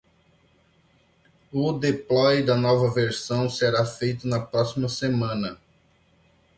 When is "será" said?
3.47-3.85